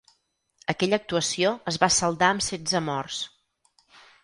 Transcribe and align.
Aquella 0.71 0.99
actuació 1.01 1.51
es 1.73 1.77
va 1.85 1.91
saldar 1.97 2.33
amb 2.37 2.47
setze 2.49 2.85
morts. 2.89 3.23